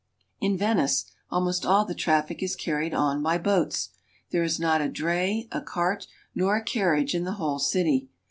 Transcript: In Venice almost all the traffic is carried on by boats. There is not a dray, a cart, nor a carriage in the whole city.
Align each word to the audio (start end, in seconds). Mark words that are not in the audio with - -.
In 0.39 0.57
Venice 0.57 1.05
almost 1.29 1.63
all 1.63 1.85
the 1.85 1.93
traffic 1.93 2.41
is 2.41 2.55
carried 2.55 2.91
on 2.91 3.21
by 3.21 3.37
boats. 3.37 3.89
There 4.31 4.41
is 4.41 4.59
not 4.59 4.81
a 4.81 4.89
dray, 4.89 5.47
a 5.51 5.61
cart, 5.61 6.07
nor 6.33 6.55
a 6.55 6.63
carriage 6.63 7.13
in 7.13 7.23
the 7.23 7.33
whole 7.33 7.59
city. 7.59 8.09